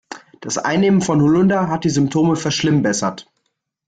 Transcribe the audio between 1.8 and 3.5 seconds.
die Symptome verschlimmbessert.